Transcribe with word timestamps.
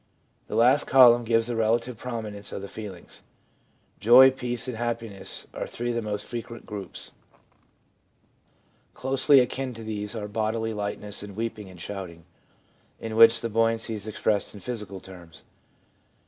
The 0.47 0.55
last 0.55 0.85
column 0.87 1.23
gives 1.23 1.45
the 1.45 1.55
relative 1.55 1.95
prominence 1.95 2.51
of 2.51 2.63
the 2.63 2.67
feelings. 2.67 3.21
Joy, 3.99 4.31
peace 4.31 4.67
and 4.67 4.75
happiness 4.77 5.45
are 5.53 5.67
three 5.67 5.89
of 5.89 5.95
the 5.95 6.01
most 6.01 6.25
frequent 6.25 6.65
groups. 6.65 7.11
Closely 8.95 9.41
akin 9.41 9.75
to 9.75 9.83
these 9.83 10.15
are 10.15 10.27
bodily 10.27 10.73
lightness 10.73 11.21
and 11.21 11.35
weeping 11.35 11.69
and 11.69 11.79
shouting, 11.79 12.25
in 12.99 13.15
which 13.15 13.41
the 13.41 13.47
buoy 13.49 13.75
ancy 13.75 13.93
is 13.93 14.07
expressed 14.07 14.55
in 14.55 14.59
physical 14.59 15.01
terms. 15.01 15.43